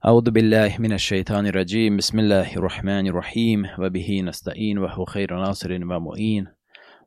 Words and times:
أعوذ 0.00 0.30
بالله 0.30 0.76
من 0.78 0.92
الشيطان 0.92 1.46
الرجيم 1.46 1.96
بسم 1.96 2.18
الله 2.18 2.56
الرحمن 2.56 3.06
الرحيم 3.06 3.66
وبه 3.78 4.20
نستعين 4.24 4.78
وهو 4.78 5.04
خير 5.04 5.36
ناصر 5.36 5.72
ومؤين 5.72 6.46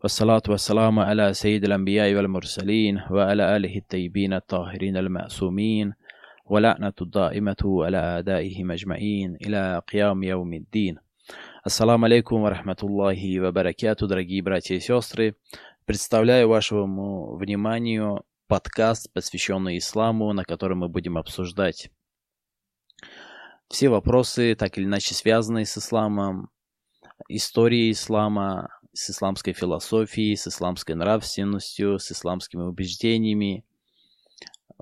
والصلاة 0.04 0.42
والسلام 0.50 1.00
على 1.00 1.34
سيد 1.34 1.64
الأنبياء 1.64 2.14
والمرسلين 2.14 3.02
وعلى 3.12 3.56
آله 3.58 3.78
الطيبين 3.78 4.34
الطاهرين 4.34 4.98
المعصومين 4.98 5.94
ولعنة 6.46 6.94
الدائمة 7.02 7.62
على 7.64 7.98
أعدائهم 7.98 8.72
أجمعين 8.72 9.38
إلى 9.42 9.82
قيام 9.92 10.24
يوم 10.24 10.54
الدين 10.54 10.98
Ассаламу 11.64 12.06
алейкум 12.06 12.44
ва 12.44 12.50
рахматуллахи 12.52 13.40
ва 13.40 13.52
баракату, 13.52 14.06
дорогие 14.06 14.44
братья 14.44 14.76
и 14.76 14.80
сестры. 14.80 15.36
Представляю 15.86 16.48
вашему 16.48 17.38
вниманию 17.38 18.24
подкаст, 18.48 19.12
посвященный 19.14 19.80
исламу, 19.80 20.32
на 20.34 20.44
котором 20.44 20.80
мы 20.80 20.90
будем 20.90 21.18
обсуждать 21.18 21.90
все 23.74 23.90
вопросы, 23.90 24.54
так 24.54 24.78
или 24.78 24.86
иначе 24.86 25.16
связанные 25.16 25.66
с 25.66 25.80
исламом, 25.80 26.52
история 27.28 27.90
ислама, 27.90 28.70
с 28.94 29.10
исламской 29.10 29.54
философией, 29.54 30.38
с 30.38 30.48
исламской 30.48 30.94
нравственностью, 30.94 31.98
с 31.98 32.12
исламскими 32.12 32.62
убеждениями, 32.62 33.66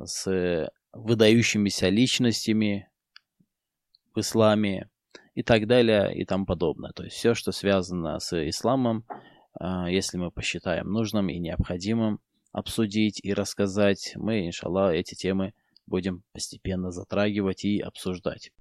с 0.03 0.69
выдающимися 0.91 1.87
личностями 1.87 2.89
в 4.13 4.19
исламе 4.19 4.89
и 5.35 5.41
так 5.41 5.67
далее 5.67 6.13
и 6.13 6.25
тому 6.25 6.45
подобное. 6.45 6.91
То 6.91 7.05
есть 7.05 7.15
все, 7.15 7.33
что 7.33 7.53
связано 7.53 8.19
с 8.19 8.49
исламом, 8.49 9.05
а, 9.53 9.89
если 9.89 10.17
мы 10.17 10.31
посчитаем 10.31 10.91
нужным 10.91 11.29
и 11.29 11.39
необходимым 11.39 12.19
обсудить 12.51 13.21
и 13.23 13.33
рассказать, 13.33 14.11
мы, 14.17 14.47
иншаллах, 14.47 14.95
эти 14.95 15.15
темы 15.15 15.53
будем 15.87 16.23
постепенно 16.33 16.91
затрагивать 16.91 17.63
и 17.63 17.79
обсуждать. 17.79 18.51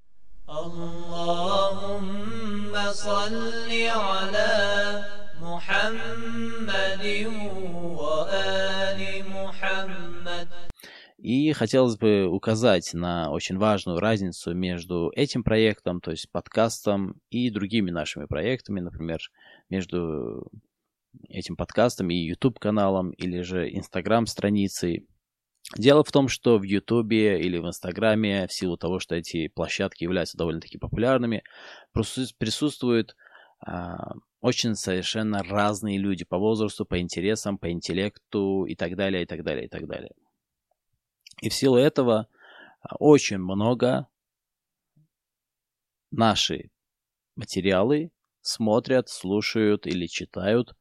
اللهم 0.49 1.93
صل 2.91 3.71
على 3.71 5.05
محمد 5.41 7.05
وآل 7.99 9.01
محمد 9.29 10.48
И 11.18 11.54
хотелось 11.54 11.98
бы 11.98 12.27
указать 12.27 12.93
на 12.93 13.31
очень 13.31 13.57
важную 13.57 13.99
разницу 13.99 14.54
между 14.54 15.12
этим 15.15 15.43
проектом, 15.43 15.99
то 15.99 16.12
есть 16.12 16.31
подкастом, 16.31 17.20
и 17.31 17.49
другими 17.49 17.90
нашими 17.90 18.26
проектами, 18.26 18.79
например, 18.79 19.18
между 19.70 20.51
этим 21.29 21.55
подкастом 21.55 22.12
и 22.12 22.15
YouTube-каналом, 22.15 23.09
или 23.12 23.41
же 23.41 23.68
Instagram-страницей. 23.70 25.07
Дело 25.76 26.02
в 26.02 26.10
том, 26.10 26.29
что 26.29 26.59
в 26.59 26.65
Ютубе 26.65 27.40
или 27.40 27.59
в 27.59 27.66
Инстаграме, 27.66 28.49
в 28.49 28.52
силу 28.52 28.76
того, 28.76 28.99
что 28.99 29.15
эти 29.15 29.46
площадки 29.49 30.02
являются 30.02 30.37
довольно-таки 30.37 30.79
популярными, 30.79 31.45
присутствуют 31.93 33.15
а, 33.60 34.15
очень 34.40 34.74
совершенно 34.74 35.45
разные 35.45 35.99
люди 35.99 36.24
по 36.24 36.38
возрасту, 36.38 36.85
по 36.85 36.99
интересам, 36.99 37.57
по 37.57 37.71
интеллекту 37.71 38.65
и 38.65 38.74
так 38.74 38.96
далее, 38.96 39.23
и 39.23 39.27
так 39.27 39.45
далее, 39.45 39.66
и 39.66 39.68
так 39.68 39.87
далее. 39.87 40.10
И 41.40 41.49
в 41.49 41.54
силу 41.54 41.77
этого 41.77 42.27
а, 42.80 42.96
очень 42.96 43.38
много 43.38 44.09
наши 46.10 46.71
материалы 47.37 48.10
смотрят, 48.40 49.09
слушают 49.09 49.87
или 49.87 50.07
читают 50.07 50.74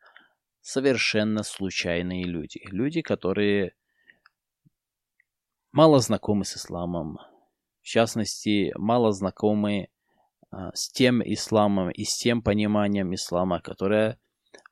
совершенно 0.62 1.44
случайные 1.44 2.24
люди. 2.24 2.60
Люди, 2.72 3.02
которые 3.02 3.74
мало 5.72 6.00
знакомы 6.00 6.46
с 6.46 6.58
исламом, 6.58 7.18
в 7.82 7.86
частности, 7.86 8.72
мало 8.76 9.12
знакомы 9.12 9.90
а, 10.52 10.72
с 10.74 10.92
тем 10.92 11.22
исламом 11.24 11.92
и 11.92 12.04
с 12.04 12.18
тем 12.18 12.42
пониманием 12.42 13.14
ислама, 13.14 13.62
которое 13.62 14.20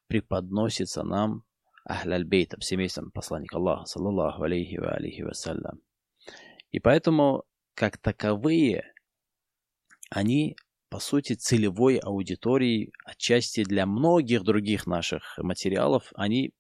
преподносится 0.07 1.03
нам 1.03 1.43
Ахляль-Бейтом, 1.87 2.61
семейством 2.61 3.11
посланника 3.11 3.57
Аллаха, 3.57 3.85
саллаллаху 3.85 4.43
алейхи 4.43 4.77
ва 4.77 4.91
алейхи 4.93 5.21
вассалям. 5.21 5.81
И 6.71 6.79
поэтому, 6.79 7.43
как 7.75 7.97
таковые, 7.97 8.93
они, 10.09 10.57
по 10.89 10.99
сути, 10.99 11.33
целевой 11.33 11.97
аудиторией, 11.97 12.91
отчасти 13.05 13.63
для 13.63 13.85
многих 13.85 14.43
других 14.43 14.85
наших 14.85 15.37
материалов, 15.37 16.11
они 16.15 16.51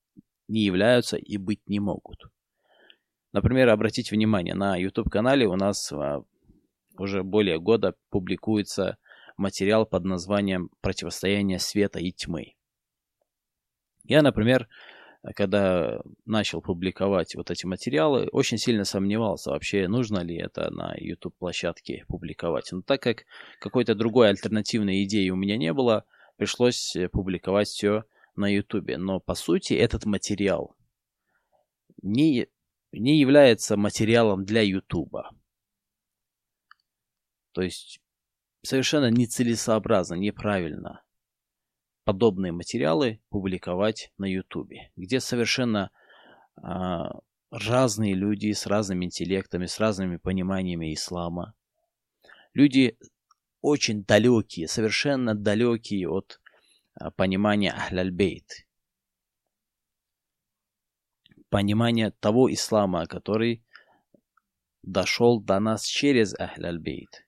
не 0.47 0.61
являются 0.61 1.17
и 1.17 1.37
быть 1.37 1.67
не 1.67 1.79
могут. 1.79 2.23
Например, 3.37 3.69
обратите 3.69 4.15
внимание, 4.15 4.55
на 4.55 4.75
YouTube-канале 4.77 5.45
у 5.45 5.55
нас 5.55 5.91
а, 5.91 6.23
уже 6.97 7.21
более 7.21 7.59
года 7.59 7.93
публикуется 8.09 8.97
материал 9.37 9.85
под 9.85 10.05
названием 10.05 10.71
«Противостояние 10.81 11.59
света 11.59 11.99
и 11.99 12.11
тьмы». 12.11 12.55
Я, 14.05 14.23
например, 14.23 14.67
когда 15.35 16.01
начал 16.25 16.63
публиковать 16.63 17.35
вот 17.35 17.51
эти 17.51 17.67
материалы, 17.67 18.27
очень 18.31 18.57
сильно 18.57 18.85
сомневался 18.85 19.51
вообще, 19.51 19.87
нужно 19.87 20.23
ли 20.23 20.35
это 20.35 20.71
на 20.71 20.95
YouTube-площадке 20.97 22.05
публиковать. 22.07 22.71
Но 22.71 22.81
так 22.81 23.03
как 23.03 23.25
какой-то 23.59 23.93
другой 23.93 24.29
альтернативной 24.29 25.03
идеи 25.03 25.29
у 25.29 25.35
меня 25.35 25.57
не 25.57 25.73
было, 25.73 26.05
пришлось 26.37 26.95
э, 26.95 27.07
публиковать 27.07 27.67
все 27.67 28.03
на 28.35 28.51
YouTube. 28.51 28.97
Но 28.97 29.19
по 29.19 29.35
сути 29.35 29.75
этот 29.75 30.05
материал 30.05 30.75
не, 32.01 32.47
не 32.99 33.19
является 33.19 33.77
материалом 33.77 34.45
для 34.45 34.61
YouTube. 34.61 35.15
То 37.53 37.61
есть 37.61 37.99
совершенно 38.63 39.09
нецелесообразно, 39.09 40.15
неправильно 40.15 41.03
подобные 42.03 42.53
материалы 42.53 43.19
публиковать 43.29 44.11
на 44.17 44.25
Ютубе, 44.25 44.91
где 44.95 45.19
совершенно 45.19 45.91
а, 46.55 47.19
разные 47.51 48.13
люди 48.13 48.51
с 48.53 48.65
разными 48.65 49.05
интеллектами, 49.05 49.65
с 49.65 49.79
разными 49.79 50.17
пониманиями 50.17 50.93
ислама. 50.93 51.53
Люди 52.53 52.97
очень 53.61 54.03
далекие, 54.05 54.67
совершенно 54.67 55.35
далекие 55.35 56.07
от 56.09 56.39
а, 56.93 57.11
понимания 57.11 57.71
Ахляльбейт. 57.71 58.66
Понимания 61.49 62.11
того 62.11 62.51
ислама, 62.51 63.05
который 63.05 63.63
дошел 64.83 65.41
до 65.41 65.59
нас 65.59 65.85
через 65.85 66.33
Ахляльбейт. 66.37 67.25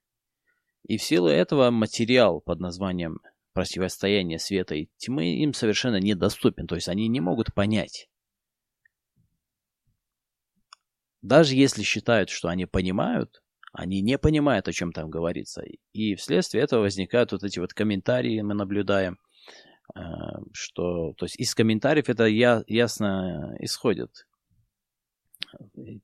И 0.84 0.98
в 0.98 1.04
силу 1.04 1.28
этого 1.28 1.72
материал 1.72 2.42
под 2.42 2.60
названием 2.60 3.20
противостояние 3.54 4.40
света 4.40 4.76
и 4.76 4.90
тьмы 4.98 5.36
им 5.36 5.54
совершенно 5.54 6.00
недоступен, 6.00 6.68
то 6.68 6.76
есть 6.76 6.88
они 6.88 7.08
не 7.08 7.20
могут 7.20 7.54
понять. 7.54 8.10
Даже 11.22 11.56
если 11.56 11.84
считают, 11.84 12.30
что 12.30 12.48
они 12.48 12.66
понимают, 12.66 13.42
они 13.74 14.02
не 14.02 14.18
понимают, 14.18 14.68
о 14.68 14.74
чем 14.74 14.92
там 14.92 15.10
говорится. 15.10 15.64
И 15.92 16.16
вследствие 16.16 16.64
этого 16.64 16.82
возникают 16.82 17.32
вот 17.32 17.44
эти 17.44 17.60
вот 17.60 17.74
комментарии, 17.74 18.42
мы 18.42 18.54
наблюдаем, 18.54 19.20
что, 20.54 21.14
то 21.14 21.26
есть 21.26 21.40
из 21.40 21.56
комментариев 21.56 22.10
это 22.10 22.26
я, 22.26 22.64
ясно 22.68 23.56
исходит. 23.60 24.28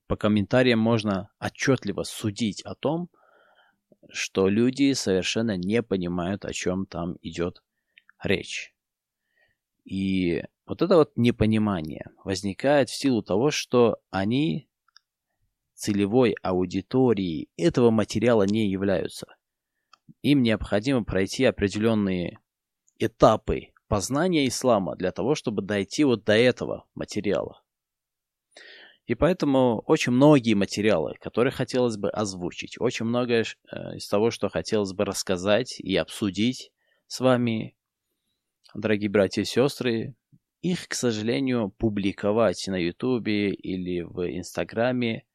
По 0.07 0.15
комментариям 0.15 0.79
можно 0.79 1.29
отчетливо 1.39 2.03
судить 2.03 2.61
о 2.63 2.75
том, 2.75 3.09
что 4.09 4.47
люди 4.47 4.93
совершенно 4.93 5.57
не 5.57 5.81
понимают, 5.83 6.45
о 6.45 6.53
чем 6.53 6.85
там 6.85 7.17
идет 7.21 7.63
речь. 8.23 8.73
И 9.83 10.43
вот 10.65 10.81
это 10.81 10.95
вот 10.95 11.11
непонимание 11.15 12.05
возникает 12.23 12.89
в 12.89 12.95
силу 12.95 13.21
того, 13.21 13.51
что 13.51 13.97
они 14.09 14.67
целевой 15.73 16.35
аудиторией 16.41 17.49
этого 17.57 17.91
материала 17.91 18.43
не 18.43 18.69
являются. 18.69 19.27
Им 20.21 20.41
необходимо 20.41 21.03
пройти 21.03 21.43
определенные 21.45 22.39
этапы 22.97 23.73
познания 23.87 24.47
ислама 24.47 24.95
для 24.95 25.11
того, 25.11 25.35
чтобы 25.35 25.61
дойти 25.61 26.03
вот 26.03 26.23
до 26.23 26.33
этого 26.33 26.85
материала. 26.95 27.61
И 29.05 29.13
поэтому 29.13 29.83
очень 29.85 30.13
многие 30.13 30.55
материалы, 30.55 31.15
которые 31.19 31.51
хотелось 31.51 31.95
бы 31.95 32.09
озвучить, 32.09 32.79
очень 32.79 33.05
многое 33.05 33.45
э, 33.71 33.97
из 33.97 34.07
того, 34.07 34.31
что 34.31 34.49
хотелось 34.49 34.93
бы 34.93 35.05
рассказать 35.05 35.79
и 35.79 35.95
обсудить 35.95 36.71
с 37.05 37.19
вами, 37.19 37.75
дорогие 38.73 39.09
братья 39.09 39.43
и 39.43 39.45
сестры, 39.45 40.15
их, 40.63 40.87
к 40.87 40.95
сожалению, 40.95 41.69
публиковать 41.69 42.65
на 42.67 42.77
Ютубе 42.77 43.51
или 43.51 44.01
в 44.01 44.27
Инстаграме 44.27 45.25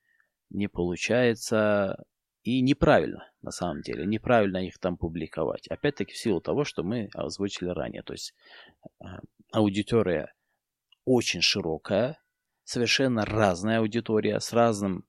не 0.50 0.66
получается 0.66 2.04
и 2.42 2.62
неправильно, 2.62 3.30
на 3.42 3.50
самом 3.50 3.82
деле, 3.82 4.06
неправильно 4.06 4.58
их 4.58 4.78
там 4.78 4.96
публиковать. 4.96 5.68
Опять-таки 5.68 6.12
в 6.12 6.16
силу 6.16 6.40
того, 6.40 6.64
что 6.64 6.82
мы 6.82 7.08
озвучили 7.14 7.68
ранее. 7.68 8.02
То 8.02 8.14
есть 8.14 8.34
э, 9.00 9.04
аудитория 9.52 10.34
очень 11.04 11.42
широкая, 11.42 12.22
совершенно 12.64 13.24
разная 13.26 13.80
аудитория 13.80 14.40
с 14.40 14.52
разными 14.52 15.02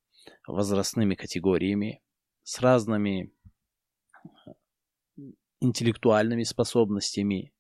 возрастными 0.46 1.16
категориями, 1.16 2.02
с 2.44 2.60
разными 2.60 3.34
интеллектуальными 5.60 6.44
способностями, 6.44 7.54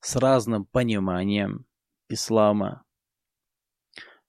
с 0.00 0.16
разным 0.16 0.66
пониманием 0.66 1.66
ислама. 2.08 2.84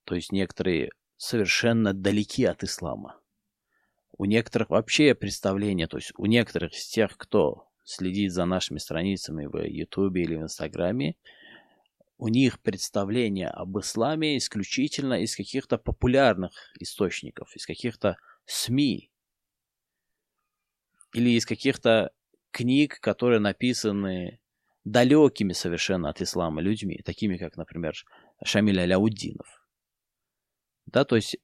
То 0.05 0.15
есть 0.15 0.31
некоторые 0.31 0.91
совершенно 1.17 1.93
далеки 1.93 2.45
от 2.45 2.63
ислама. 2.63 3.18
У 4.19 4.25
некоторых 4.25 4.69
вообще 4.69 5.15
представление, 5.15 5.87
то 5.87 5.95
есть 5.95 6.11
у 6.17 6.25
некоторых 6.25 6.73
из 6.73 6.85
тех, 6.87 7.15
кто 7.15 7.69
следит 7.85 8.33
за 8.33 8.43
нашими 8.43 8.77
страницами 8.77 9.45
в 9.45 9.65
Ютубе 9.65 10.23
или 10.23 10.35
в 10.35 10.41
Инстаграме, 10.41 11.15
у 12.17 12.27
них 12.27 12.59
представление 12.59 13.47
об 13.47 13.79
исламе 13.79 14.37
исключительно 14.37 15.23
из 15.23 15.37
каких-то 15.37 15.77
популярных 15.77 16.51
источников, 16.81 17.55
из 17.55 17.65
каких-то 17.65 18.17
СМИ 18.45 19.09
или 21.13 21.29
из 21.29 21.45
каких-то 21.45 22.11
книг, 22.51 22.99
которые 22.99 23.39
написаны 23.39 24.41
далекими 24.83 25.53
совершенно 25.53 26.09
от 26.09 26.21
ислама 26.21 26.59
людьми, 26.59 26.99
такими 27.05 27.37
как, 27.37 27.55
например, 27.55 27.93
Шамиль 28.43 28.81
Аляуддинов. 28.81 29.65
Да, 30.87 31.05
то 31.05 31.15
есть 31.15 31.37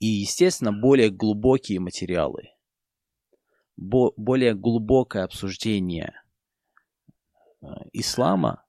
и, 0.00 0.06
естественно, 0.06 0.72
более 0.72 1.10
глубокие 1.10 1.78
материалы, 1.78 2.54
бо 3.76 4.12
более 4.16 4.54
глубокое 4.54 5.24
обсуждение 5.24 6.20
э, 7.62 7.66
ислама 7.92 8.64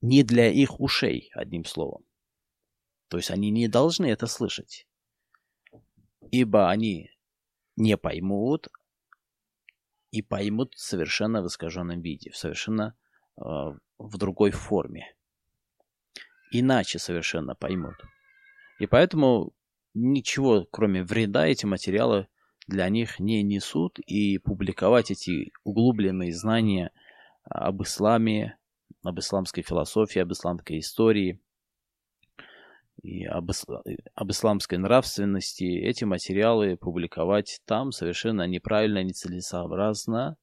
не 0.00 0.22
для 0.22 0.50
их 0.50 0.80
ушей, 0.80 1.30
одним 1.34 1.64
словом. 1.64 2.04
То 3.08 3.18
есть 3.18 3.30
они 3.30 3.50
не 3.50 3.68
должны 3.68 4.06
это 4.06 4.26
слышать, 4.26 4.88
ибо 6.30 6.70
они 6.70 7.10
не 7.76 7.96
поймут 7.96 8.68
и 10.10 10.22
поймут 10.22 10.74
совершенно 10.76 11.42
в 11.42 11.46
искаженном 11.46 12.00
виде, 12.00 12.32
совершенно 12.32 12.96
э, 13.36 13.42
в 13.42 14.16
другой 14.16 14.50
форме. 14.50 15.14
Иначе 16.52 16.98
совершенно 16.98 17.54
поймут. 17.54 17.96
И 18.78 18.86
поэтому 18.86 19.52
ничего, 19.94 20.66
кроме 20.70 21.02
вреда, 21.02 21.46
эти 21.46 21.66
материалы 21.66 22.28
для 22.66 22.88
них 22.88 23.20
не 23.20 23.42
несут, 23.42 23.98
и 24.00 24.38
публиковать 24.38 25.10
эти 25.10 25.52
углубленные 25.64 26.34
знания 26.34 26.92
об 27.44 27.82
исламе, 27.82 28.58
об 29.02 29.18
исламской 29.18 29.62
философии, 29.62 30.20
об 30.20 30.32
исламской 30.32 30.78
истории 30.78 31.40
и 33.02 33.24
об, 33.26 33.50
об 34.14 34.30
исламской 34.30 34.78
нравственности, 34.78 35.64
эти 35.64 36.04
материалы 36.04 36.76
публиковать 36.76 37.60
там 37.66 37.92
совершенно 37.92 38.46
неправильно, 38.46 39.02
нецелесообразно 39.02 40.36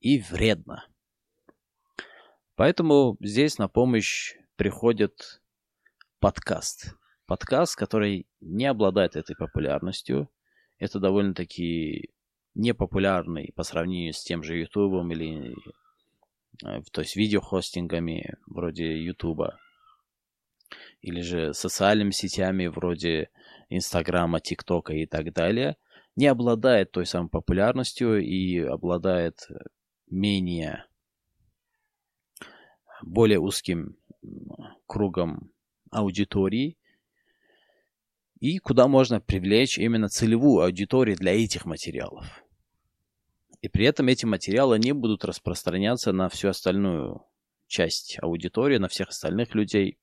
и 0.00 0.18
вредно. 0.18 0.86
Поэтому 2.56 3.16
здесь 3.20 3.58
на 3.58 3.68
помощь 3.68 4.34
приходит 4.56 5.40
подкаст. 6.18 6.96
Подкаст, 7.30 7.76
который 7.76 8.26
не 8.40 8.66
обладает 8.66 9.14
этой 9.14 9.36
популярностью. 9.36 10.28
Это 10.78 10.98
довольно-таки 10.98 12.10
непопулярный 12.54 13.52
по 13.54 13.62
сравнению 13.62 14.12
с 14.12 14.22
тем 14.24 14.42
же 14.42 14.58
Ютубом 14.58 15.12
или 15.12 15.54
Э, 16.64 16.82
то 16.92 17.00
есть 17.00 17.16
видеохостингами 17.16 18.34
вроде 18.46 19.02
Ютуба, 19.02 19.58
или 21.00 21.20
же 21.20 21.54
социальными 21.54 22.10
сетями 22.10 22.66
вроде 22.66 23.30
Инстаграма, 23.68 24.40
ТикТока 24.40 24.92
и 24.92 25.06
так 25.06 25.32
далее, 25.32 25.76
не 26.16 26.26
обладает 26.26 26.90
той 26.90 27.06
самой 27.06 27.30
популярностью 27.30 28.20
и 28.20 28.58
обладает 28.58 29.48
менее 30.10 30.86
более 33.02 33.38
узким 33.38 33.96
кругом 34.86 35.52
аудитории, 35.90 36.76
и 38.40 38.58
куда 38.58 38.88
можно 38.88 39.20
привлечь 39.20 39.78
именно 39.78 40.08
целевую 40.08 40.64
аудиторию 40.64 41.16
для 41.16 41.32
этих 41.32 41.66
материалов. 41.66 42.42
И 43.60 43.68
при 43.68 43.84
этом 43.84 44.08
эти 44.08 44.24
материалы 44.24 44.78
не 44.78 44.92
будут 44.92 45.24
распространяться 45.24 46.12
на 46.12 46.30
всю 46.30 46.48
остальную 46.48 47.22
часть 47.66 48.18
аудитории, 48.20 48.78
на 48.78 48.88
всех 48.88 49.10
остальных 49.10 49.54
людей. 49.54 49.98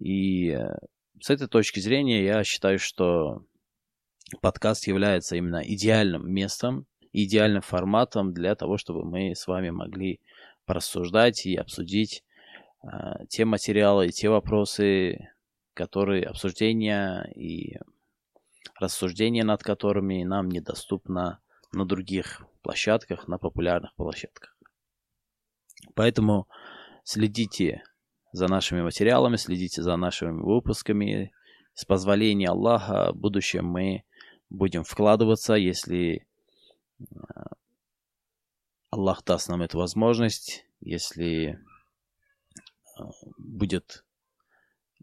И 0.00 0.50
э, 0.50 0.76
с 1.20 1.30
этой 1.30 1.46
точки 1.46 1.78
зрения 1.78 2.24
я 2.24 2.42
считаю, 2.42 2.80
что 2.80 3.44
подкаст 4.40 4.88
является 4.88 5.36
именно 5.36 5.62
идеальным 5.64 6.28
местом, 6.28 6.86
идеальным 7.12 7.62
форматом 7.62 8.34
для 8.34 8.56
того, 8.56 8.76
чтобы 8.76 9.04
мы 9.04 9.36
с 9.36 9.46
вами 9.46 9.70
могли 9.70 10.20
порассуждать 10.66 11.46
и 11.46 11.54
обсудить 11.54 12.24
э, 12.82 13.26
те 13.28 13.44
материалы 13.44 14.08
и 14.08 14.12
те 14.12 14.28
вопросы, 14.28 15.30
которые 15.74 16.24
обсуждения 16.24 17.30
и 17.34 17.78
рассуждения 18.78 19.44
над 19.44 19.62
которыми 19.62 20.24
нам 20.24 20.48
недоступно 20.48 21.40
на 21.72 21.84
других 21.84 22.42
площадках, 22.62 23.28
на 23.28 23.38
популярных 23.38 23.94
площадках. 23.94 24.56
Поэтому 25.94 26.48
следите 27.04 27.82
за 28.32 28.48
нашими 28.48 28.82
материалами, 28.82 29.36
следите 29.36 29.82
за 29.82 29.96
нашими 29.96 30.40
выпусками. 30.40 31.32
С 31.74 31.84
позволения 31.84 32.48
Аллаха 32.48 33.12
в 33.12 33.16
будущем 33.16 33.66
мы 33.66 34.04
будем 34.50 34.84
вкладываться, 34.84 35.54
если 35.54 36.26
э, 36.98 37.04
Аллах 38.90 39.24
даст 39.24 39.48
нам 39.48 39.62
эту 39.62 39.78
возможность, 39.78 40.66
если 40.80 41.58
э, 42.98 43.02
будет 43.38 44.04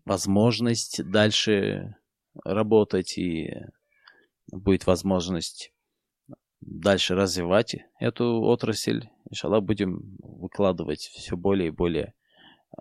возможность 0.07 1.03
дальше 1.03 1.95
работать 2.45 3.17
и 3.17 3.53
будет 4.51 4.87
возможность 4.87 5.73
дальше 6.61 7.15
развивать 7.15 7.75
эту 7.99 8.41
отрасль. 8.41 9.09
Иншаллах, 9.29 9.63
будем 9.63 10.17
выкладывать 10.19 11.01
все 11.01 11.35
более 11.35 11.67
и 11.67 11.71
более 11.71 12.13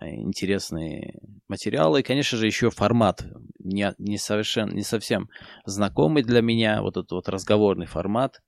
э, 0.01 0.07
интересные 0.15 1.19
материалы. 1.49 1.99
И, 1.99 2.03
конечно 2.03 2.37
же, 2.37 2.45
еще 2.45 2.69
формат 2.69 3.25
не, 3.59 3.93
не, 3.97 4.17
совершенно, 4.17 4.71
не 4.71 4.83
совсем 4.83 5.29
знакомый 5.65 6.23
для 6.23 6.41
меня, 6.41 6.81
вот 6.81 6.95
этот 6.95 7.11
вот 7.11 7.29
разговорный 7.29 7.85
формат. 7.85 8.41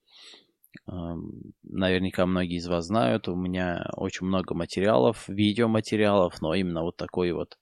Наверняка 1.63 2.25
многие 2.25 2.57
из 2.57 2.67
вас 2.67 2.85
знают, 2.85 3.27
у 3.27 3.35
меня 3.35 3.89
очень 3.95 4.27
много 4.27 4.53
материалов, 4.53 5.27
видеоматериалов, 5.27 6.41
но 6.41 6.53
именно 6.53 6.83
вот 6.83 6.95
такой 6.95 7.31
вот 7.31 7.57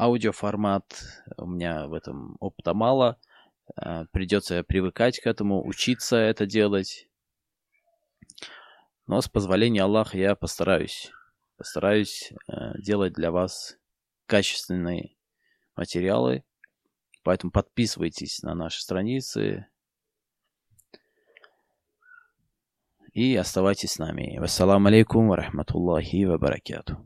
аудиоформат, 0.00 1.02
у 1.36 1.46
меня 1.46 1.86
в 1.86 1.92
этом 1.92 2.36
опыта 2.40 2.72
мало. 2.72 3.18
Э, 3.76 4.06
придется 4.12 4.64
привыкать 4.64 5.20
к 5.20 5.26
этому, 5.26 5.66
учиться 5.66 6.16
это 6.16 6.46
делать. 6.46 7.08
Но 9.06 9.20
с 9.20 9.28
позволения 9.28 9.82
Аллаха 9.82 10.16
я 10.16 10.34
постараюсь. 10.34 11.10
Постараюсь 11.56 12.32
э, 12.48 12.78
делать 12.78 13.12
для 13.12 13.30
вас 13.30 13.76
качественные 14.26 15.16
материалы. 15.76 16.44
Поэтому 17.22 17.52
подписывайтесь 17.52 18.42
на 18.42 18.54
наши 18.54 18.80
страницы. 18.80 19.66
И 23.12 23.36
оставайтесь 23.36 23.92
с 23.92 23.98
нами. 23.98 24.38
Вассаламу 24.38 24.88
алейкум 24.88 25.28
ва 25.28 25.36
рахматуллахи 25.36 26.24
ва 26.24 26.38
баракату. 26.38 26.96